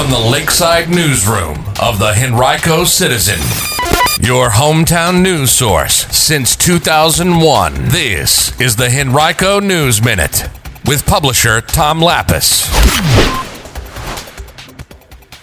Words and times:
from 0.00 0.10
the 0.10 0.30
Lakeside 0.30 0.88
Newsroom 0.88 1.58
of 1.78 1.98
the 1.98 2.14
Henrico 2.16 2.84
Citizen, 2.84 3.38
your 4.26 4.48
hometown 4.48 5.20
news 5.20 5.50
source 5.50 6.06
since 6.06 6.56
2001. 6.56 7.74
This 7.88 8.58
is 8.58 8.76
the 8.76 8.88
Henrico 8.88 9.60
News 9.60 10.02
Minute 10.02 10.48
with 10.86 11.04
publisher 11.04 11.60
Tom 11.60 12.00
Lappas. 12.00 12.66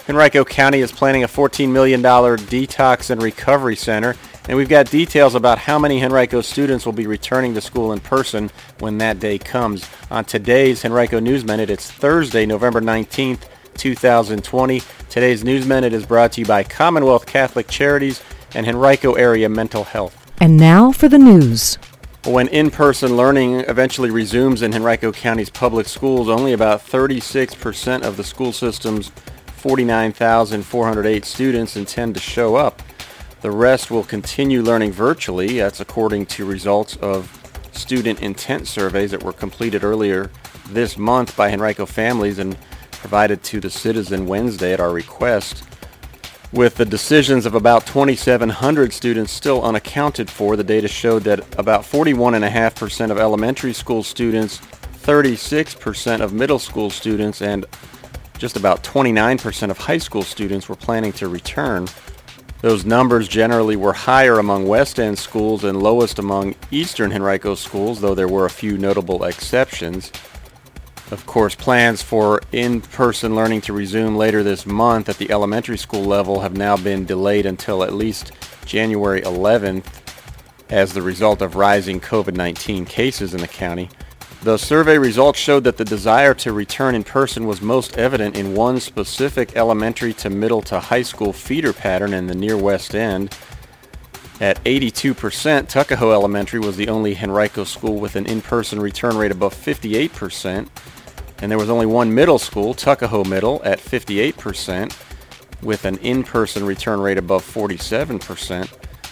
Henrico 0.09 0.43
County 0.43 0.79
is 0.79 0.91
planning 0.91 1.23
a 1.23 1.27
$14 1.27 1.69
million 1.69 2.01
detox 2.01 3.11
and 3.11 3.21
recovery 3.21 3.75
center, 3.75 4.15
and 4.49 4.57
we've 4.57 4.69
got 4.69 4.89
details 4.89 5.35
about 5.35 5.59
how 5.59 5.77
many 5.77 6.01
Henrico 6.01 6.41
students 6.41 6.83
will 6.83 6.93
be 6.93 7.05
returning 7.05 7.53
to 7.53 7.61
school 7.61 7.93
in 7.93 7.99
person 7.99 8.49
when 8.79 8.97
that 8.97 9.19
day 9.19 9.37
comes. 9.37 9.87
On 10.09 10.25
today's 10.25 10.83
Henrico 10.83 11.19
News 11.19 11.45
Minute, 11.45 11.69
it's 11.69 11.91
Thursday, 11.91 12.47
November 12.47 12.81
19th, 12.81 13.41
2020. 13.77 14.81
Today's 15.09 15.43
News 15.43 15.65
Minute 15.65 15.93
is 15.93 16.05
brought 16.05 16.33
to 16.33 16.41
you 16.41 16.45
by 16.45 16.63
Commonwealth 16.63 17.25
Catholic 17.25 17.68
Charities 17.68 18.21
and 18.54 18.68
Henrico 18.68 19.13
Area 19.13 19.47
Mental 19.47 19.83
Health. 19.83 20.15
And 20.41 20.57
now 20.57 20.91
for 20.91 21.07
the 21.07 21.18
news. 21.18 21.77
When 22.25 22.47
in-person 22.49 23.15
learning 23.15 23.61
eventually 23.61 24.11
resumes 24.11 24.61
in 24.61 24.73
Henrico 24.73 25.11
County's 25.11 25.49
public 25.49 25.87
schools, 25.87 26.27
only 26.27 26.51
about 26.51 26.85
36% 26.85 28.01
of 28.01 28.18
the 28.18 28.23
school 28.23 28.51
system's 28.51 29.11
49,408 29.57 31.25
students 31.25 31.75
intend 31.75 32.16
to 32.16 32.21
show 32.21 32.55
up. 32.55 32.81
The 33.41 33.52
rest 33.52 33.91
will 33.91 34.03
continue 34.03 34.61
learning 34.61 34.91
virtually. 34.91 35.59
That's 35.59 35.80
according 35.80 36.25
to 36.27 36.45
results 36.45 36.97
of 36.97 37.31
student 37.71 38.21
intent 38.21 38.67
surveys 38.67 39.11
that 39.11 39.23
were 39.23 39.33
completed 39.33 39.83
earlier 39.83 40.30
this 40.69 40.97
month 40.97 41.38
by 41.38 41.52
Henrico 41.52 41.85
families 41.85 42.39
and 42.39 42.57
provided 42.97 43.44
to 43.44 43.59
the 43.59 43.69
Citizen 43.69 44.28
Wednesday 44.28 44.73
at 44.73 44.80
our 44.80 44.92
request. 44.92 45.64
With 46.53 46.75
the 46.75 46.86
decisions 46.86 47.45
of 47.45 47.55
about 47.55 47.85
2,700 47.85 48.94
students 48.94 49.31
still 49.31 49.63
unaccounted 49.63 50.30
for, 50.30 50.55
the 50.55 50.63
data 50.63 50.88
showed 50.88 51.23
that 51.23 51.39
about 51.59 51.81
41.5% 51.83 53.11
of 53.11 53.17
elementary 53.17 53.73
school 53.73 54.02
students, 54.02 54.59
36% 55.03 56.21
of 56.21 56.33
middle 56.33 56.59
school 56.59 56.89
students, 56.89 57.41
and 57.41 57.66
just 58.38 58.55
about 58.55 58.83
29% 58.83 59.69
of 59.69 59.77
high 59.77 59.97
school 59.97 60.23
students 60.23 60.69
were 60.69 60.75
planning 60.75 61.11
to 61.14 61.27
return. 61.27 61.88
Those 62.61 62.86
numbers 62.86 63.27
generally 63.27 63.75
were 63.75 63.93
higher 63.93 64.39
among 64.39 64.67
West 64.67 64.99
End 64.99 65.19
schools 65.19 65.64
and 65.64 65.81
lowest 65.81 66.17
among 66.17 66.55
Eastern 66.71 67.11
Henrico 67.11 67.55
schools, 67.55 68.02
though 68.02 68.16
there 68.16 68.27
were 68.27 68.45
a 68.45 68.49
few 68.49 68.77
notable 68.77 69.25
exceptions. 69.25 70.11
Of 71.09 71.25
course, 71.25 71.55
plans 71.55 72.02
for 72.02 72.41
in-person 72.52 73.33
learning 73.33 73.61
to 73.61 73.73
resume 73.73 74.17
later 74.17 74.44
this 74.44 74.66
month 74.66 75.08
at 75.08 75.17
the 75.17 75.31
elementary 75.31 75.77
school 75.77 76.03
level 76.03 76.41
have 76.41 76.58
now 76.58 76.75
been 76.75 77.05
delayed 77.05 77.45
until 77.45 77.81
at 77.83 77.94
least 77.94 78.33
January 78.66 79.22
11th 79.22 79.86
as 80.69 80.91
the 80.91 81.02
result 81.02 81.41
of 81.41 81.55
rising 81.55 82.02
COVID-19 82.02 82.86
cases 82.86 83.33
in 83.33 83.39
the 83.39 83.47
county. 83.47 83.89
The 84.44 84.58
survey 84.58 84.97
results 84.97 85.39
showed 85.39 85.64
that 85.64 85.77
the 85.77 85.86
desire 85.86 86.33
to 86.36 86.52
return 86.52 86.94
in 86.94 87.05
person 87.05 87.47
was 87.47 87.61
most 87.61 87.97
evident 87.97 88.36
in 88.36 88.53
one 88.53 88.80
specific 88.81 89.55
elementary 89.55 90.14
to 90.16 90.30
middle 90.30 90.61
to 90.64 90.80
high 90.80 91.02
school 91.03 91.31
feeder 91.31 91.71
pattern 91.71 92.14
in 92.14 92.27
the 92.27 92.36
near 92.36 92.58
West 92.58 92.94
End. 92.94 93.36
At 94.39 94.64
82%, 94.66 95.67
Tuckahoe 95.67 96.11
Elementary 96.11 96.59
was 96.59 96.77
the 96.77 96.89
only 96.89 97.17
Henrico 97.17 97.64
school 97.64 97.99
with 97.99 98.16
an 98.16 98.27
in-person 98.27 98.80
return 98.80 99.17
rate 99.17 99.31
above 99.31 99.55
58%, 99.55 100.67
and 101.41 101.52
there 101.52 101.57
was 101.57 101.69
only 101.69 101.85
one 101.85 102.13
middle 102.13 102.39
school, 102.39 102.73
Tuckahoe 102.73 103.23
Middle, 103.23 103.61
at 103.63 103.80
58%, 103.80 104.95
with 105.61 105.85
an 105.85 105.97
in-person 105.97 106.66
return 106.66 106.99
rate 106.99 107.17
above 107.17 107.43
47%. 107.43 108.69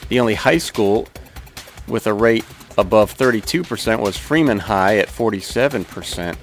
The 0.09 0.19
only 0.19 0.35
high 0.35 0.57
school 0.57 1.07
with 1.87 2.07
a 2.07 2.13
rate 2.13 2.45
above 2.77 3.15
32% 3.15 3.99
was 3.99 4.17
Freeman 4.17 4.59
High 4.59 4.97
at 4.97 5.07
47%. 5.07 6.35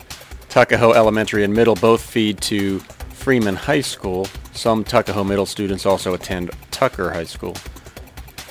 Tuckahoe 0.49 0.93
Elementary 0.93 1.45
and 1.45 1.55
Middle 1.55 1.75
both 1.75 2.03
feed 2.03 2.41
to 2.43 2.81
Freeman 3.11 3.57
High 3.57 3.81
School. 3.81 4.27
Some 4.53 4.85
Tuckahoe 4.85 5.25
Middle 5.25 5.47
students 5.47 5.87
also 5.87 6.15
attend 6.15 6.51
Tucker 6.71 7.11
High 7.11 7.25
School. 7.25 7.57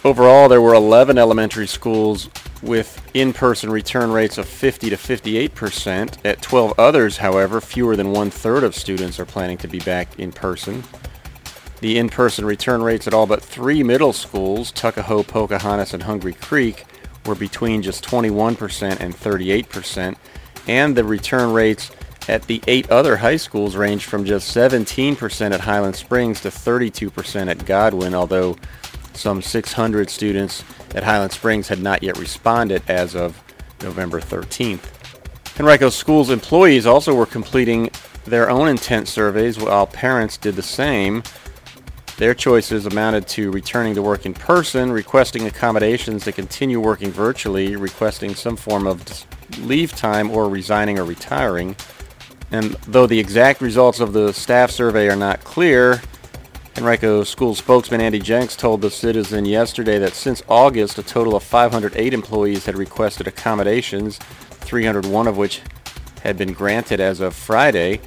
Overall, 0.03 0.49
there 0.49 0.61
were 0.61 0.73
11 0.73 1.17
elementary 1.17 1.67
schools 1.67 2.29
with 2.61 3.01
in-person 3.13 3.69
return 3.69 4.11
rates 4.11 4.37
of 4.37 4.47
50 4.47 4.89
to 4.89 4.95
58%. 4.95 6.17
At 6.25 6.41
12 6.41 6.73
others, 6.77 7.17
however, 7.17 7.59
fewer 7.61 7.95
than 7.95 8.11
one-third 8.11 8.63
of 8.63 8.75
students 8.75 9.19
are 9.19 9.25
planning 9.25 9.57
to 9.59 9.67
be 9.67 9.79
back 9.79 10.19
in 10.19 10.31
person. 10.31 10.83
The 11.79 11.97
in-person 11.97 12.45
return 12.45 12.83
rates 12.83 13.07
at 13.07 13.13
all 13.13 13.25
but 13.25 13.41
three 13.41 13.81
middle 13.81 14.13
schools, 14.13 14.71
Tuckahoe, 14.71 15.23
Pocahontas, 15.23 15.93
and 15.93 16.03
Hungary 16.03 16.33
Creek, 16.35 16.85
were 17.25 17.35
between 17.35 17.81
just 17.81 18.03
21% 18.03 18.99
and 18.99 19.15
38%, 19.15 20.15
and 20.67 20.95
the 20.95 21.03
return 21.03 21.53
rates 21.53 21.91
at 22.27 22.43
the 22.43 22.61
eight 22.67 22.89
other 22.91 23.17
high 23.17 23.35
schools 23.35 23.75
ranged 23.75 24.05
from 24.05 24.25
just 24.25 24.55
17% 24.55 25.51
at 25.51 25.61
Highland 25.61 25.95
Springs 25.95 26.41
to 26.41 26.49
32% 26.49 27.49
at 27.49 27.65
Godwin, 27.65 28.13
although 28.13 28.55
some 29.13 29.41
600 29.41 30.09
students 30.09 30.63
at 30.95 31.03
Highland 31.03 31.31
Springs 31.31 31.67
had 31.67 31.81
not 31.81 32.03
yet 32.03 32.17
responded 32.17 32.83
as 32.87 33.15
of 33.15 33.41
November 33.81 34.19
13th. 34.19 34.83
Henrico 35.59 35.89
Schools 35.89 36.29
employees 36.29 36.85
also 36.85 37.13
were 37.13 37.25
completing 37.25 37.89
their 38.25 38.49
own 38.49 38.67
intent 38.67 39.07
surveys 39.07 39.57
while 39.57 39.87
parents 39.87 40.37
did 40.37 40.55
the 40.55 40.61
same. 40.61 41.23
Their 42.17 42.33
choices 42.33 42.85
amounted 42.85 43.27
to 43.29 43.51
returning 43.51 43.95
to 43.95 44.01
work 44.01 44.25
in 44.25 44.33
person, 44.33 44.91
requesting 44.91 45.47
accommodations 45.47 46.23
to 46.25 46.31
continue 46.31 46.79
working 46.79 47.11
virtually, 47.11 47.75
requesting 47.75 48.35
some 48.35 48.55
form 48.55 48.85
of 48.85 49.03
leave 49.59 49.93
time, 49.93 50.29
or 50.29 50.47
resigning 50.47 50.99
or 50.99 51.03
retiring. 51.03 51.75
And 52.51 52.71
though 52.87 53.07
the 53.07 53.19
exact 53.19 53.61
results 53.61 53.99
of 53.99 54.13
the 54.13 54.33
staff 54.33 54.71
survey 54.71 55.09
are 55.09 55.15
not 55.15 55.43
clear, 55.43 56.01
Henrico 56.77 57.23
School 57.23 57.53
spokesman 57.53 58.01
Andy 58.01 58.19
Jenks 58.19 58.55
told 58.55 58.81
the 58.81 58.89
Citizen 58.89 59.45
yesterday 59.45 59.99
that 59.99 60.13
since 60.13 60.41
August, 60.47 60.97
a 60.97 61.03
total 61.03 61.35
of 61.35 61.43
508 61.43 62.13
employees 62.13 62.65
had 62.65 62.77
requested 62.77 63.27
accommodations, 63.27 64.17
301 64.61 65.27
of 65.27 65.37
which 65.37 65.61
had 66.23 66.37
been 66.37 66.53
granted 66.53 66.99
as 66.99 67.19
of 67.19 67.35
Friday, 67.35 67.99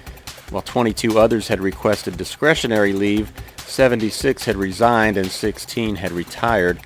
while 0.51 0.63
22 0.63 1.19
others 1.19 1.49
had 1.49 1.61
requested 1.61 2.17
discretionary 2.17 2.93
leave 2.93 3.33
76 3.67 4.45
had 4.45 4.57
resigned 4.57 5.17
and 5.17 5.31
16 5.31 5.97
had 5.97 6.13
retired. 6.13 6.81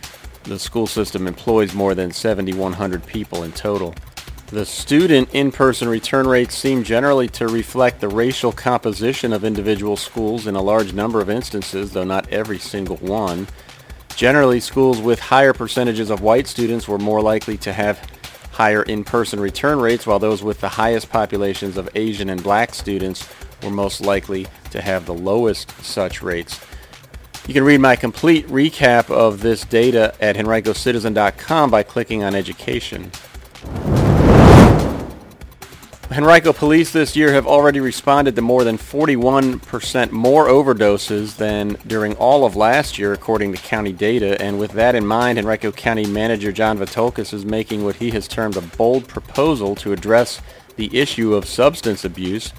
The 0.44 0.58
school 0.58 0.86
system 0.86 1.26
employs 1.26 1.74
more 1.74 1.94
than 1.94 2.12
7,100 2.12 3.04
people 3.04 3.42
in 3.42 3.52
total. 3.52 3.94
The 4.50 4.64
student 4.64 5.28
in-person 5.34 5.90
return 5.90 6.26
rates 6.26 6.54
seem 6.54 6.82
generally 6.82 7.28
to 7.28 7.48
reflect 7.48 8.00
the 8.00 8.08
racial 8.08 8.50
composition 8.50 9.34
of 9.34 9.44
individual 9.44 9.94
schools 9.94 10.46
in 10.46 10.56
a 10.56 10.62
large 10.62 10.94
number 10.94 11.20
of 11.20 11.28
instances, 11.28 11.92
though 11.92 12.04
not 12.04 12.30
every 12.30 12.58
single 12.58 12.96
one. 12.96 13.46
Generally, 14.16 14.60
schools 14.60 15.02
with 15.02 15.20
higher 15.20 15.52
percentages 15.52 16.08
of 16.08 16.22
white 16.22 16.46
students 16.46 16.88
were 16.88 16.98
more 16.98 17.20
likely 17.20 17.58
to 17.58 17.74
have 17.74 18.00
higher 18.50 18.82
in-person 18.84 19.38
return 19.38 19.80
rates, 19.80 20.06
while 20.06 20.18
those 20.18 20.42
with 20.42 20.62
the 20.62 20.68
highest 20.70 21.10
populations 21.10 21.76
of 21.76 21.90
Asian 21.94 22.30
and 22.30 22.42
black 22.42 22.74
students 22.74 23.28
were 23.62 23.70
most 23.70 24.00
likely 24.00 24.46
to 24.70 24.80
have 24.80 25.04
the 25.04 25.12
lowest 25.12 25.70
such 25.84 26.22
rates. 26.22 26.58
You 27.46 27.52
can 27.52 27.64
read 27.64 27.82
my 27.82 27.96
complete 27.96 28.48
recap 28.48 29.10
of 29.10 29.42
this 29.42 29.64
data 29.66 30.14
at 30.22 30.36
henricocitizen.com 30.36 31.70
by 31.70 31.82
clicking 31.82 32.24
on 32.24 32.34
education. 32.34 33.12
Henrico 36.10 36.54
police 36.54 36.90
this 36.90 37.14
year 37.14 37.34
have 37.34 37.46
already 37.46 37.80
responded 37.80 38.34
to 38.34 38.40
more 38.40 38.64
than 38.64 38.78
41% 38.78 40.10
more 40.10 40.48
overdoses 40.48 41.36
than 41.36 41.76
during 41.86 42.14
all 42.16 42.46
of 42.46 42.56
last 42.56 42.98
year, 42.98 43.12
according 43.12 43.52
to 43.52 43.58
county 43.60 43.92
data. 43.92 44.40
And 44.40 44.58
with 44.58 44.72
that 44.72 44.94
in 44.94 45.06
mind, 45.06 45.38
Henrico 45.38 45.70
County 45.70 46.06
Manager 46.06 46.50
John 46.50 46.78
Vithoulkas 46.78 47.34
is 47.34 47.44
making 47.44 47.84
what 47.84 47.96
he 47.96 48.10
has 48.12 48.26
termed 48.26 48.56
a 48.56 48.62
bold 48.62 49.06
proposal 49.06 49.74
to 49.76 49.92
address 49.92 50.40
the 50.76 50.98
issue 50.98 51.34
of 51.34 51.44
substance 51.44 52.06
abuse 52.06 52.54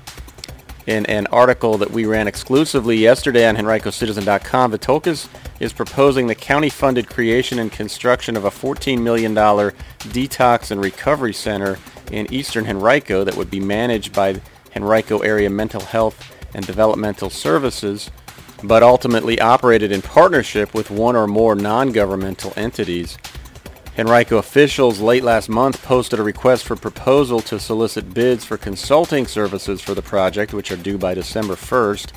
in 0.90 1.06
an 1.06 1.28
article 1.28 1.78
that 1.78 1.92
we 1.92 2.06
ran 2.06 2.28
exclusively 2.28 2.98
yesterday 2.98 3.48
on 3.48 3.56
HenricoCitizen.com, 3.56 4.72
Vithoulkas 4.72 5.28
is 5.60 5.72
proposing 5.72 6.26
the 6.26 6.34
county-funded 6.34 7.08
creation 7.08 7.60
and 7.60 7.72
construction 7.72 8.36
of 8.36 8.46
a 8.46 8.50
$14 8.50 9.00
million 9.00 9.36
detox 9.36 10.72
and 10.72 10.82
recovery 10.82 11.34
center 11.34 11.78
in 12.12 12.32
eastern 12.34 12.66
Henrico 12.66 13.24
that 13.24 13.36
would 13.36 13.52
be 13.52 13.60
managed 13.60 14.14
by 14.14 14.42
Henrico 14.76 15.20
Area 15.20 15.50
Mental 15.50 15.82
Health 15.82 16.36
and 16.54 16.66
Developmental 16.66 17.30
Services, 17.30 18.10
but 18.64 18.84
ultimately 18.84 19.40
operated 19.40 19.92
in 19.92 20.02
partnership 20.02 20.74
with 20.74 20.92
one 20.92 21.16
or 21.16 21.28
more 21.28 21.56
non-governmental 21.56 22.54
entities. 22.56 23.18
Henrico 23.98 24.38
officials 24.38 25.02
late 25.02 25.24
last 25.24 25.50
month 25.50 25.84
posted 25.84 26.20
a 26.20 26.24
request 26.24 26.64
for 26.64 26.76
proposal 26.76 27.42
to 27.42 27.60
solicit 27.60 28.14
bids 28.14 28.46
for 28.46 28.58
consulting 28.58 29.28
services 29.28 29.82
for 29.82 29.94
the 29.94 30.02
project, 30.02 30.54
which 30.54 30.72
are 30.72 30.78
due 30.78 30.98
by 30.98 31.14
December 31.14 31.56
1st. 31.56 32.14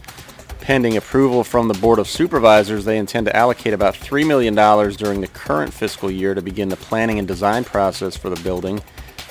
pending 0.61 0.97
approval 0.97 1.43
from 1.43 1.67
the 1.67 1.75
Board 1.75 1.99
of 1.99 2.06
Supervisors, 2.06 2.85
they 2.85 2.97
intend 2.97 3.27
to 3.27 3.35
allocate 3.37 3.75
about 3.75 3.95
$3 3.95 4.25
million 4.25 4.55
during 4.55 5.21
the 5.21 5.27
current 5.27 5.75
fiscal 5.75 6.09
year 6.09 6.35
to 6.35 6.43
begin 6.43 6.69
the 6.69 6.77
planning 6.77 7.19
and 7.19 7.27
design 7.27 7.65
process 7.65 8.17
for 8.17 8.31
the 8.31 8.41
building, 8.43 8.81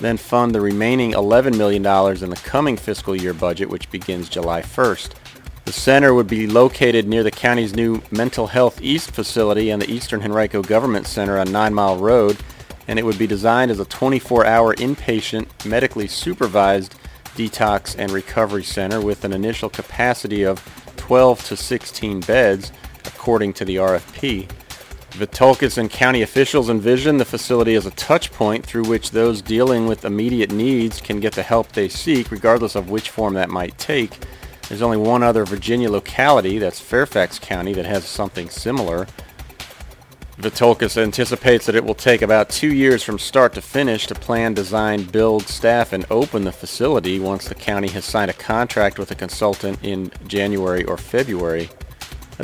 then 0.02 0.18
fund 0.18 0.54
the 0.54 0.62
remaining 0.62 1.14
$11 1.14 1.58
million 1.58 1.86
in 1.86 2.30
the 2.30 2.42
coming 2.44 2.76
fiscal 2.76 3.16
year 3.16 3.34
budget, 3.34 3.70
which 3.70 3.90
begins 3.92 4.30
July 4.30 4.62
1st. 4.62 5.14
The 5.66 5.72
center 5.72 6.14
would 6.14 6.28
be 6.28 6.48
located 6.48 7.08
near 7.08 7.24
the 7.24 7.32
county's 7.32 7.76
new 7.76 8.02
Mental 8.12 8.48
Health 8.48 8.82
East 8.82 9.12
facility 9.12 9.70
and 9.70 9.82
the 9.82 9.90
Eastern 9.90 10.22
Henrico 10.22 10.64
Government 10.64 11.06
Center 11.06 11.38
on 11.38 11.52
Nine 11.52 11.74
Mile 11.74 11.98
Road, 11.98 12.38
and 12.88 12.98
it 12.98 13.06
would 13.06 13.20
be 13.20 13.28
designed 13.28 13.70
as 13.70 13.80
a 13.80 13.86
24-hour 13.86 14.76
inpatient, 14.76 15.48
medically 15.66 16.08
supervised 16.08 16.96
detox 17.36 17.96
and 17.98 18.12
recovery 18.12 18.64
center 18.64 19.00
with 19.00 19.24
an 19.24 19.34
initial 19.34 19.70
capacity 19.70 20.44
of 20.44 20.62
12 20.98 21.46
to 21.46 21.56
16 21.56 22.22
beds, 22.22 22.72
according 23.06 23.54
to 23.54 23.64
the 23.64 23.76
RFP. 23.76 24.50
Vithoulkas 25.12 25.78
and 25.78 25.90
county 25.90 26.22
officials 26.22 26.70
envision 26.70 27.18
the 27.18 27.26
facility 27.26 27.76
as 27.76 27.86
a 27.86 27.92
touch 27.92 28.32
point 28.32 28.66
through 28.66 28.86
which 28.86 29.12
those 29.12 29.42
dealing 29.42 29.86
with 29.86 30.06
immediate 30.06 30.52
needs 30.52 31.02
can 31.02 31.20
get 31.20 31.34
the 31.34 31.44
help 31.44 31.72
they 31.74 31.90
seek, 31.90 32.32
regardless 32.32 32.76
of 32.76 32.90
which 32.90 33.10
form 33.10 33.34
that 33.34 33.50
might 33.50 33.78
take. 33.78 34.18
There's 34.70 34.82
only 34.82 34.98
one 34.98 35.22
other 35.22 35.44
Virginia 35.44 35.92
locality, 35.92 36.58
that's 36.60 36.80
Fairfax 36.80 37.40
County, 37.40 37.74
that 37.74 37.86
has 37.86 38.06
something 38.06 38.50
similar. 38.50 39.06
Vithoulkas 40.38 40.98
anticipates 40.98 41.66
that 41.66 41.76
it 41.76 41.84
will 41.84 41.94
take 41.94 42.22
about 42.22 42.50
two 42.50 42.74
years 42.74 43.04
from 43.04 43.20
start 43.20 43.54
to 43.54 43.62
finish 43.62 44.08
to 44.08 44.16
plan, 44.16 44.54
design, 44.54 45.04
build, 45.04 45.44
staff, 45.44 45.92
and 45.92 46.06
open 46.10 46.46
the 46.46 46.54
facility 46.54 47.20
once 47.20 47.50
the 47.50 47.54
county 47.54 47.90
has 47.90 48.06
signed 48.06 48.32
a 48.32 48.36
contract 48.36 48.98
with 48.98 49.12
a 49.12 49.16
consultant 49.16 49.78
in 49.84 50.10
January 50.26 50.86
or 50.86 50.96
February. 50.96 51.70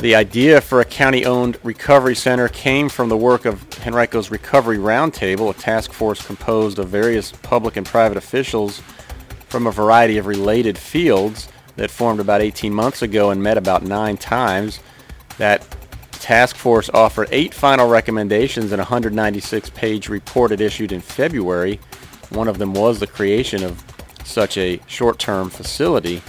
The 0.00 0.14
idea 0.14 0.60
for 0.60 0.80
a 0.80 0.84
county-owned 0.84 1.58
recovery 1.64 2.14
center 2.14 2.46
came 2.48 2.88
from 2.88 3.08
the 3.08 3.16
work 3.16 3.44
of 3.44 3.68
Henrico's 3.74 4.30
Recovery 4.30 4.78
Roundtable, 4.78 5.50
a 5.50 5.58
task 5.58 5.92
force 5.92 6.24
composed 6.24 6.78
of 6.78 6.88
various 6.88 7.32
public 7.32 7.76
and 7.76 7.84
private 7.84 8.16
officials 8.16 8.80
from 9.48 9.66
a 9.66 9.72
variety 9.72 10.16
of 10.16 10.26
related 10.26 10.78
fields 10.78 11.48
that 11.74 11.90
formed 11.90 12.20
about 12.20 12.40
18 12.40 12.72
months 12.72 13.02
ago 13.02 13.30
and 13.30 13.42
met 13.42 13.58
about 13.58 13.82
nine 13.82 14.16
times. 14.16 14.78
That 15.38 15.66
task 16.12 16.54
force 16.54 16.88
offered 16.94 17.28
eight 17.32 17.52
final 17.52 17.88
recommendations 17.88 18.70
in 18.70 18.78
a 18.78 18.84
196-page 18.84 20.08
report 20.08 20.52
it 20.52 20.60
issued 20.60 20.92
in 20.92 21.00
February. 21.00 21.80
One 22.30 22.46
of 22.46 22.58
them 22.58 22.72
was 22.72 23.00
the 23.00 23.08
creation 23.08 23.64
of 23.64 23.82
such 24.24 24.58
a 24.58 24.80
short-term 24.86 25.50
facility. 25.50 26.22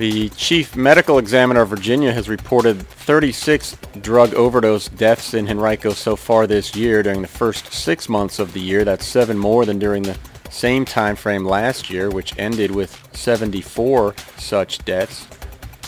The 0.00 0.30
chief 0.30 0.76
medical 0.76 1.18
examiner 1.18 1.60
of 1.60 1.68
Virginia 1.68 2.10
has 2.10 2.26
reported 2.26 2.80
36 2.80 3.76
drug 4.00 4.32
overdose 4.32 4.88
deaths 4.88 5.34
in 5.34 5.46
Henrico 5.46 5.90
so 5.90 6.16
far 6.16 6.46
this 6.46 6.74
year 6.74 7.02
during 7.02 7.20
the 7.20 7.28
first 7.28 7.70
six 7.70 8.08
months 8.08 8.38
of 8.38 8.54
the 8.54 8.60
year. 8.60 8.82
That's 8.82 9.04
seven 9.04 9.36
more 9.36 9.66
than 9.66 9.78
during 9.78 10.02
the 10.02 10.16
same 10.48 10.86
time 10.86 11.16
frame 11.16 11.44
last 11.44 11.90
year, 11.90 12.08
which 12.08 12.32
ended 12.38 12.70
with 12.70 12.98
74 13.12 14.14
such 14.38 14.82
deaths. 14.86 15.26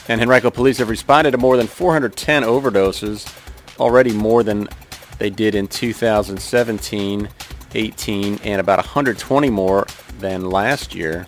And 0.08 0.20
Henrico 0.20 0.50
police 0.50 0.76
have 0.76 0.90
responded 0.90 1.30
to 1.30 1.38
more 1.38 1.56
than 1.56 1.66
410 1.66 2.42
overdoses, 2.42 3.34
already 3.80 4.12
more 4.12 4.42
than 4.42 4.68
they 5.16 5.30
did 5.30 5.54
in 5.54 5.68
2017, 5.68 7.30
18, 7.74 8.38
and 8.44 8.60
about 8.60 8.76
120 8.76 9.48
more 9.48 9.86
than 10.18 10.50
last 10.50 10.94
year. 10.94 11.26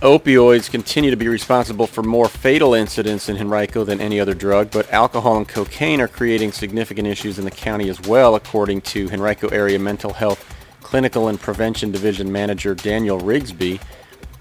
Opioids 0.00 0.70
continue 0.70 1.10
to 1.10 1.16
be 1.16 1.28
responsible 1.28 1.86
for 1.86 2.02
more 2.02 2.28
fatal 2.28 2.74
incidents 2.74 3.28
in 3.28 3.38
Henrico 3.38 3.84
than 3.84 4.00
any 4.00 4.20
other 4.20 4.34
drug, 4.34 4.70
but 4.70 4.92
alcohol 4.92 5.36
and 5.38 5.48
cocaine 5.48 6.00
are 6.00 6.08
creating 6.08 6.52
significant 6.52 7.08
issues 7.08 7.38
in 7.38 7.44
the 7.44 7.50
county 7.50 7.88
as 7.88 8.00
well, 8.02 8.34
according 8.34 8.82
to 8.82 9.08
Henrico 9.10 9.48
Area 9.48 9.78
Mental 9.78 10.12
Health 10.12 10.44
Clinical 10.82 11.28
and 11.28 11.40
Prevention 11.40 11.90
Division 11.90 12.30
Manager 12.30 12.74
Daniel 12.74 13.18
Rigsby. 13.18 13.80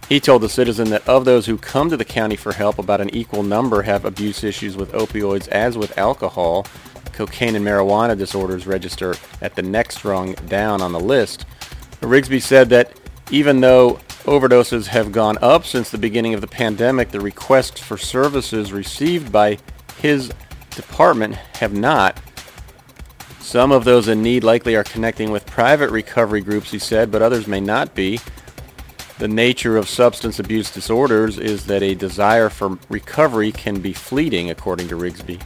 He 0.10 0.20
told 0.20 0.42
the 0.42 0.50
citizen 0.50 0.90
that 0.90 1.08
of 1.08 1.24
those 1.24 1.46
who 1.46 1.58
come 1.58 1.90
to 1.90 1.98
the 1.98 2.04
county 2.04 2.36
for 2.36 2.54
help, 2.54 2.78
about 2.78 3.00
an 3.00 3.16
equal 3.16 3.44
number 3.44 3.84
have 3.84 4.04
abuse 4.04 4.44
issues 4.44 4.76
with 4.76 4.92
opioids 4.92 5.48
as 5.48 5.78
with 5.78 5.98
alcohol. 5.98 6.66
Cocaine 7.14 7.56
and 7.56 7.66
marijuana 7.66 8.18
disorders 8.18 8.68
register 8.68 9.16
at 9.42 9.56
the 9.56 9.62
next 9.62 10.04
rung 10.04 10.34
down 10.50 10.82
on 10.82 10.92
the 10.92 11.00
list. 11.00 11.46
Rigsby 12.02 12.42
said 12.42 12.70
that 12.70 12.92
even 13.32 13.62
though 13.62 14.00
overdoses 14.24 14.88
have 14.88 15.12
gone 15.12 15.38
up 15.42 15.66
since 15.66 15.90
the 15.90 15.98
beginning 15.98 16.34
of 16.34 16.42
the 16.42 16.48
pandemic, 16.48 17.12
the 17.12 17.20
requests 17.20 17.80
for 17.80 17.98
services 17.98 18.72
received 18.72 19.32
by 19.32 19.58
his 20.00 20.32
department 20.72 21.36
have 21.36 21.74
not. 21.74 22.20
Some 23.40 23.72
of 23.72 23.84
those 23.84 24.08
in 24.08 24.24
need 24.24 24.44
likely 24.44 24.76
are 24.76 24.84
connecting 24.84 25.30
with 25.30 25.46
private 25.46 25.92
recovery 25.92 26.42
groups, 26.42 26.72
he 26.72 26.80
said, 26.80 27.12
but 27.12 27.22
others 27.22 27.48
may 27.48 27.60
not 27.60 27.94
be. 27.94 28.20
The 29.20 29.28
nature 29.28 29.78
of 29.78 29.88
substance 29.88 30.40
abuse 30.40 30.72
disorders 30.72 31.38
is 31.38 31.66
that 31.68 31.84
a 31.84 31.94
desire 31.94 32.50
for 32.50 32.80
recovery 32.90 33.52
can 33.52 33.80
be 33.80 33.94
fleeting, 33.94 34.50
according 34.50 34.88
to 34.88 34.96
Rigsby. 34.96 35.42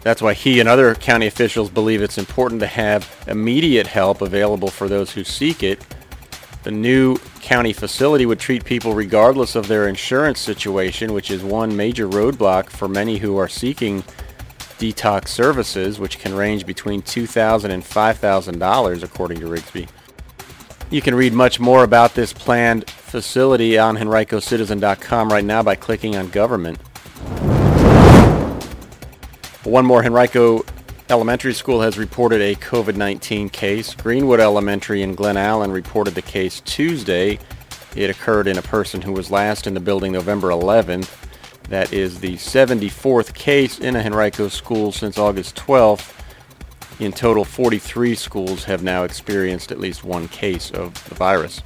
That's 0.00 0.20
why 0.20 0.34
he 0.34 0.58
and 0.58 0.68
other 0.68 0.94
county 0.96 1.28
officials 1.28 1.70
believe 1.70 2.02
it's 2.02 2.18
important 2.18 2.60
to 2.62 2.66
have 2.66 3.08
immediate 3.28 3.86
help 3.86 4.20
available 4.20 4.68
for 4.68 4.88
those 4.88 5.12
who 5.12 5.22
seek 5.22 5.62
it. 5.62 5.80
The 6.62 6.70
new 6.70 7.16
county 7.40 7.72
facility 7.72 8.24
would 8.24 8.38
treat 8.38 8.64
people 8.64 8.94
regardless 8.94 9.56
of 9.56 9.66
their 9.66 9.88
insurance 9.88 10.38
situation, 10.38 11.12
which 11.12 11.30
is 11.30 11.42
one 11.42 11.76
major 11.76 12.08
roadblock 12.08 12.70
for 12.70 12.86
many 12.86 13.18
who 13.18 13.36
are 13.36 13.48
seeking 13.48 14.04
detox 14.78 15.28
services, 15.28 15.98
which 15.98 16.18
can 16.18 16.34
range 16.34 16.64
between 16.64 17.02
$2,000 17.02 17.64
and 17.70 17.82
$5,000, 17.82 19.02
according 19.02 19.40
to 19.40 19.46
Rigsby. 19.46 19.88
You 20.90 21.00
can 21.00 21.14
read 21.14 21.32
much 21.32 21.58
more 21.58 21.84
about 21.84 22.14
this 22.14 22.32
planned 22.32 22.88
facility 22.88 23.78
on 23.78 23.96
henricocitizen.com 23.96 25.30
right 25.30 25.44
now 25.44 25.62
by 25.62 25.74
clicking 25.74 26.16
on 26.16 26.28
government. 26.28 26.78
One 29.64 29.86
more 29.86 30.04
Henrico 30.04 30.64
Elementary 31.12 31.52
School 31.52 31.82
has 31.82 31.98
reported 31.98 32.40
a 32.40 32.54
COVID-19 32.54 33.52
case. 33.52 33.94
Greenwood 33.94 34.40
Elementary 34.40 35.02
in 35.02 35.14
Glen 35.14 35.36
Allen 35.36 35.70
reported 35.70 36.14
the 36.14 36.22
case 36.22 36.62
Tuesday. 36.64 37.38
It 37.94 38.08
occurred 38.08 38.48
in 38.48 38.56
a 38.56 38.62
person 38.62 39.02
who 39.02 39.12
was 39.12 39.30
last 39.30 39.66
in 39.66 39.74
the 39.74 39.80
building 39.80 40.12
November 40.12 40.48
11th. 40.48 41.14
That 41.64 41.92
is 41.92 42.20
the 42.20 42.36
74th 42.36 43.34
case 43.34 43.78
in 43.78 43.94
a 43.94 44.00
Henrico 44.00 44.48
school 44.48 44.90
since 44.90 45.18
August 45.18 45.54
12th. 45.56 46.18
In 46.98 47.12
total, 47.12 47.44
43 47.44 48.14
schools 48.14 48.64
have 48.64 48.82
now 48.82 49.04
experienced 49.04 49.70
at 49.70 49.78
least 49.78 50.04
one 50.04 50.28
case 50.28 50.70
of 50.70 50.94
the 51.10 51.14
virus. 51.14 51.60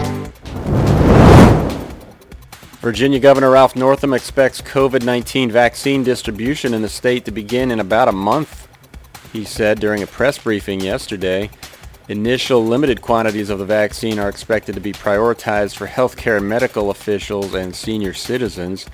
Virginia 2.88 3.20
Governor 3.20 3.50
Ralph 3.50 3.76
Northam 3.76 4.14
expects 4.14 4.62
COVID-19 4.62 5.50
vaccine 5.50 6.02
distribution 6.02 6.72
in 6.72 6.80
the 6.80 6.88
state 6.88 7.26
to 7.26 7.30
begin 7.30 7.70
in 7.70 7.80
about 7.80 8.08
a 8.08 8.12
month, 8.12 8.66
he 9.30 9.44
said 9.44 9.78
during 9.78 10.02
a 10.02 10.06
press 10.06 10.38
briefing 10.38 10.80
yesterday. 10.80 11.50
Initial 12.08 12.64
limited 12.64 13.02
quantities 13.02 13.50
of 13.50 13.58
the 13.58 13.66
vaccine 13.66 14.18
are 14.18 14.30
expected 14.30 14.74
to 14.74 14.80
be 14.80 14.94
prioritized 14.94 15.76
for 15.76 15.86
healthcare 15.86 16.42
medical 16.42 16.88
officials 16.88 17.52
and 17.52 17.76
senior 17.76 18.14
citizens. 18.14 18.86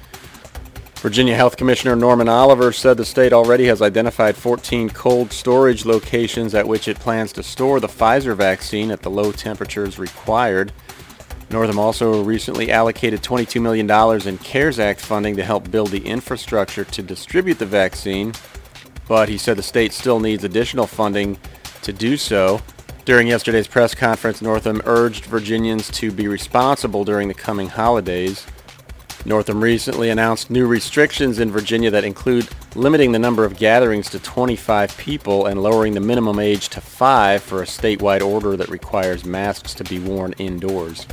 Virginia 0.97 1.37
Health 1.37 1.57
Commissioner 1.57 1.95
Norman 1.95 2.29
Oliver 2.29 2.73
said 2.73 2.97
the 2.97 3.05
state 3.05 3.33
already 3.33 3.67
has 3.67 3.81
identified 3.81 4.35
14 4.35 4.91
cold 4.91 5.33
storage 5.33 5.87
locations 5.87 6.53
at 6.53 6.67
which 6.67 6.89
it 6.89 6.99
plans 6.99 7.33
to 7.35 7.45
store 7.45 7.79
the 7.79 7.87
Pfizer 7.87 8.35
vaccine 8.35 8.91
at 8.91 9.03
the 9.03 9.11
low 9.11 9.31
temperatures 9.31 10.01
required. 10.01 10.73
Northam 11.55 11.79
also 11.79 12.21
recently 12.25 12.73
allocated 12.73 13.23
$22 13.23 13.63
million 13.63 13.89
in 14.27 14.39
CARES 14.39 14.81
Act 14.81 14.99
funding 14.99 15.37
to 15.37 15.45
help 15.45 15.71
build 15.71 15.91
the 15.91 16.05
infrastructure 16.05 16.85
to 16.87 17.01
distribute 17.01 17.61
the 17.61 17.65
vaccine, 17.65 18.33
but 19.07 19.29
he 19.29 19.39
said 19.39 19.57
the 19.57 19.63
state 19.63 19.93
still 19.93 20.19
needs 20.19 20.43
additional 20.43 20.89
funding 20.89 21.39
to 21.83 21.93
do 21.93 22.17
so. 22.17 22.61
During 23.05 23.29
yesterday's 23.29 23.69
press 23.69 23.95
conference, 23.95 24.43
Northam 24.43 24.83
urged 24.85 25.27
Virginians 25.27 25.93
to 25.93 26.11
be 26.11 26.27
responsible 26.27 27.05
during 27.05 27.29
the 27.29 27.35
coming 27.35 27.69
holidays. 27.69 28.45
Northam 29.27 29.63
recently 29.63 30.11
announced 30.11 30.51
new 30.51 30.67
restrictions 30.67 31.39
in 31.39 31.51
Virginia 31.51 31.91
that 31.91 32.05
include 32.05 32.47
limiting 32.75 33.13
the 33.13 33.19
number 33.19 33.47
of 33.47 33.57
gatherings 33.57 34.11
to 34.11 34.19
25 34.19 34.95
people 34.99 35.47
and 35.47 35.63
lowering 35.63 35.95
the 35.95 36.01
minimum 36.01 36.39
age 36.39 36.69
to 36.69 36.81
5 36.83 37.43
for 37.43 37.63
a 37.63 37.67
statewide 37.67 38.21
order 38.21 38.55
that 38.55 38.69
requires 38.69 39.25
masks 39.25 39.73
to 39.75 39.85
be 39.85 39.99
worn 39.99 40.35
indoors. 40.35 41.07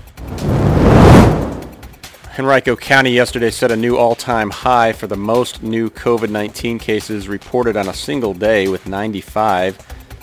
Henrico 2.37 2.75
County 2.75 3.11
yesterday 3.11 3.49
set 3.49 3.71
a 3.71 3.77
new 3.77 3.95
all-time 3.95 4.49
high 4.49 4.91
for 4.91 5.07
the 5.07 5.15
most 5.15 5.63
new 5.63 5.89
COVID-19 5.89 6.81
cases 6.81 7.29
reported 7.29 7.77
on 7.77 7.87
a 7.87 7.93
single 7.93 8.33
day 8.33 8.67
with 8.67 8.87
95. 8.87 9.77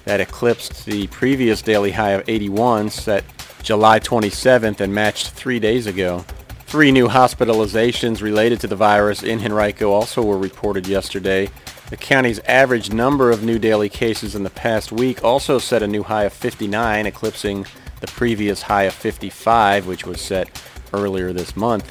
That 0.04 0.20
eclipsed 0.20 0.84
the 0.84 1.06
previous 1.06 1.62
daily 1.62 1.92
high 1.92 2.10
of 2.10 2.28
81 2.28 2.90
set 2.90 3.24
July 3.62 3.98
27th 3.98 4.80
and 4.80 4.94
matched 4.94 5.30
three 5.30 5.58
days 5.58 5.86
ago. 5.86 6.24
Three 6.68 6.92
new 6.92 7.08
hospitalizations 7.08 8.20
related 8.20 8.60
to 8.60 8.66
the 8.66 8.76
virus 8.76 9.22
in 9.22 9.40
Henrico 9.40 9.90
also 9.90 10.22
were 10.22 10.36
reported 10.36 10.86
yesterday. 10.86 11.48
The 11.88 11.96
county's 11.96 12.40
average 12.40 12.92
number 12.92 13.30
of 13.30 13.42
new 13.42 13.58
daily 13.58 13.88
cases 13.88 14.34
in 14.34 14.42
the 14.42 14.50
past 14.50 14.92
week 14.92 15.24
also 15.24 15.58
set 15.58 15.82
a 15.82 15.86
new 15.86 16.02
high 16.02 16.24
of 16.24 16.34
59, 16.34 17.06
eclipsing 17.06 17.64
the 18.00 18.06
previous 18.08 18.60
high 18.60 18.82
of 18.82 18.92
55, 18.92 19.86
which 19.86 20.04
was 20.04 20.20
set 20.20 20.62
earlier 20.92 21.32
this 21.32 21.56
month. 21.56 21.90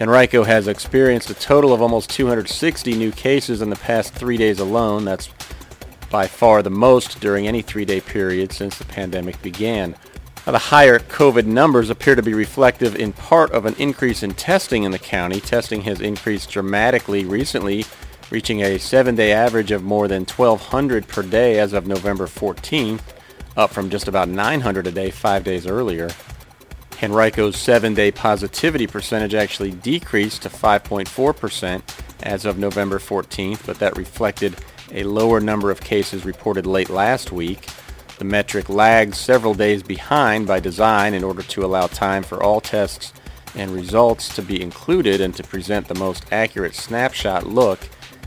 Henrico 0.00 0.42
has 0.42 0.68
experienced 0.68 1.28
a 1.28 1.34
total 1.34 1.74
of 1.74 1.82
almost 1.82 2.08
260 2.08 2.94
new 2.94 3.12
cases 3.12 3.60
in 3.60 3.68
the 3.68 3.76
past 3.76 4.14
three 4.14 4.38
days 4.38 4.58
alone. 4.58 5.04
That's 5.04 5.28
by 6.08 6.26
far 6.26 6.62
the 6.62 6.70
most 6.70 7.20
during 7.20 7.46
any 7.46 7.60
three-day 7.60 8.00
period 8.00 8.52
since 8.52 8.78
the 8.78 8.86
pandemic 8.86 9.42
began. 9.42 9.96
The 10.48 10.58
higher 10.58 10.98
COVID 10.98 11.44
numbers 11.44 11.90
appear 11.90 12.14
to 12.14 12.22
be 12.22 12.32
reflective 12.32 12.96
in 12.96 13.12
part 13.12 13.52
of 13.52 13.66
an 13.66 13.74
increase 13.74 14.22
in 14.22 14.32
testing 14.32 14.84
in 14.84 14.92
the 14.92 14.98
county. 14.98 15.42
Testing 15.42 15.82
has 15.82 16.00
increased 16.00 16.48
dramatically 16.48 17.26
recently, 17.26 17.84
reaching 18.30 18.62
a 18.62 18.78
seven-day 18.78 19.30
average 19.30 19.72
of 19.72 19.82
more 19.82 20.08
than 20.08 20.24
1,200 20.24 21.06
per 21.06 21.22
day 21.22 21.58
as 21.58 21.74
of 21.74 21.86
November 21.86 22.26
14th, 22.26 23.02
up 23.58 23.68
from 23.68 23.90
just 23.90 24.08
about 24.08 24.30
900 24.30 24.86
a 24.86 24.90
day 24.90 25.10
five 25.10 25.44
days 25.44 25.66
earlier. 25.66 26.08
Henrico's 26.96 27.58
seven-day 27.58 28.10
positivity 28.12 28.86
percentage 28.86 29.34
actually 29.34 29.72
decreased 29.72 30.40
to 30.42 30.48
5.4% 30.48 31.82
as 32.22 32.46
of 32.46 32.56
November 32.56 32.98
14th, 32.98 33.66
but 33.66 33.78
that 33.80 33.98
reflected 33.98 34.56
a 34.92 35.02
lower 35.02 35.40
number 35.40 35.70
of 35.70 35.82
cases 35.82 36.24
reported 36.24 36.66
late 36.66 36.88
last 36.88 37.32
week. 37.32 37.68
The 38.18 38.24
metric 38.24 38.68
lags 38.68 39.16
several 39.16 39.54
days 39.54 39.84
behind 39.84 40.48
by 40.48 40.58
design 40.58 41.14
in 41.14 41.22
order 41.22 41.42
to 41.44 41.64
allow 41.64 41.86
time 41.86 42.24
for 42.24 42.42
all 42.42 42.60
tests 42.60 43.12
and 43.54 43.70
results 43.70 44.34
to 44.34 44.42
be 44.42 44.60
included 44.60 45.20
and 45.20 45.32
to 45.36 45.44
present 45.44 45.86
the 45.86 45.94
most 45.94 46.24
accurate 46.32 46.74
snapshot 46.74 47.46
look 47.46 47.78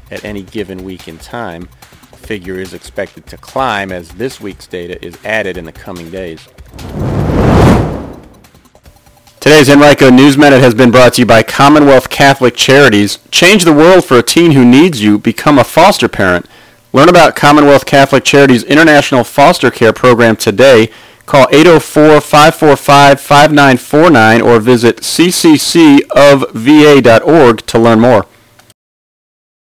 at 0.10 0.24
any 0.24 0.44
given 0.44 0.86
week 0.86 1.10
in 1.10 1.18
time. 1.18 1.68
The 2.12 2.18
figure 2.18 2.56
is 2.56 2.74
expected 2.74 3.28
to 3.28 3.38
climb 3.38 3.92
as 3.92 4.12
this 4.12 4.40
week's 4.40 4.66
data 4.66 5.04
is 5.06 5.18
added 5.26 5.58
in 5.58 5.66
the 5.66 5.74
coming 5.74 6.10
days. 6.10 6.48
Today's 9.42 9.70
Henrico 9.70 10.10
News 10.10 10.38
Minute 10.38 10.62
has 10.62 10.74
been 10.74 10.92
brought 10.92 11.16
to 11.16 11.24
you 11.24 11.26
by 11.26 11.44
Commonwealth 11.44 12.10
Catholic 12.10 12.56
Charities. 12.56 13.20
Change 13.30 13.66
the 13.66 13.74
world 13.74 14.06
for 14.06 14.18
a 14.18 14.24
teen 14.24 14.52
who 14.52 14.64
needs 14.64 15.04
you. 15.04 15.18
Become 15.18 15.60
a 15.60 15.66
foster 15.66 16.08
parent. 16.08 16.46
Learn 16.94 17.08
about 17.08 17.38
Commonwealth 17.38 17.86
Catholic 17.86 18.26
Charities 18.26 18.64
International 18.64 19.24
Foster 19.24 19.72
Care 19.72 19.94
Program 19.94 20.36
today. 20.36 20.90
Call 21.26 21.48
804-545-5949 21.48 24.44
or 24.44 24.60
visit 24.60 24.98
cccofva.org 24.98 27.66
to 27.66 27.80
learn 27.80 28.02
more. 28.02 28.26